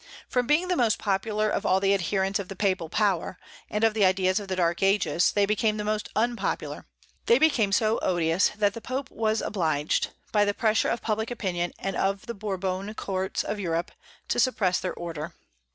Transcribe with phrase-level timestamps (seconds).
[0.27, 3.37] From being the most popular of all the adherents of the papal power,
[3.69, 6.87] and of the ideas of the Dark Ages, they became the most unpopular;
[7.27, 11.71] they became so odious that the Pope was obliged, by the pressure of public opinion
[11.77, 13.91] and of the Bourbon courts of Europe,
[14.29, 15.35] to suppress their Order.